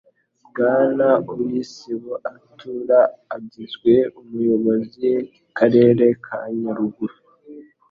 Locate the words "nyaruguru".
6.59-7.17